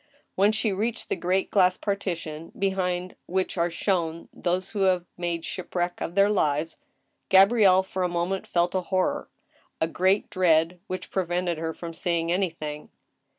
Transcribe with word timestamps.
When 0.33 0.51
she 0.51 0.71
reached 0.73 1.09
the 1.09 1.15
great 1.15 1.51
glass 1.51 1.77
partition 1.77 2.51
behind 2.57 3.15
which 3.27 3.55
are 3.55 3.69
TkE 3.69 3.83
JUDGMENT 3.83 3.99
OF 3.99 4.05
GOD. 4.05 4.15
175 4.33 4.41
shown 4.41 4.41
those 4.41 4.69
who 4.71 4.79
have 4.89 5.05
made 5.15 5.45
shipwreck 5.45 6.01
of 6.01 6.15
their 6.15 6.29
lives, 6.31 6.77
GabrieHe 7.29 7.85
for 7.85 8.01
a 8.01 8.09
moment 8.09 8.47
felt 8.47 8.73
a 8.73 8.81
horror— 8.81 9.29
^a 9.79 9.93
great 9.93 10.31
dread— 10.31 10.79
^which 10.89 11.11
prevented 11.11 11.59
her 11.59 11.75
from 11.75 11.93
seeing 11.93 12.31
anything. 12.31 12.89